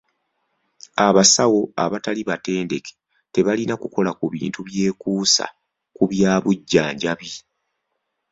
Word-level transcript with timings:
Abasawo 1.07 1.61
abatali 1.83 2.21
batendeke 2.29 2.91
tebalina 3.33 3.73
kukola 3.81 4.11
ku 4.19 4.25
bintu 4.35 4.59
byekuusa 4.67 5.45
ku 5.95 6.03
bya 6.11 6.31
bujjanjabi. 6.43 7.29